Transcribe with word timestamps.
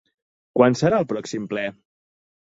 Quan 0.59 0.77
serà 0.79 1.01
el 1.03 1.05
pròxim 1.11 1.45
ple? 1.51 1.65